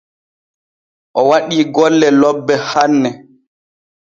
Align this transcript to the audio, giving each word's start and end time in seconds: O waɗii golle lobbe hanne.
O 1.17 1.21
waɗii 1.29 1.63
golle 1.75 2.07
lobbe 2.21 2.53
hanne. 2.69 3.09